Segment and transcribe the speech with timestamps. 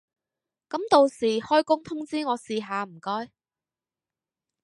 [0.67, 3.31] 噉到時開工通知我試下唔該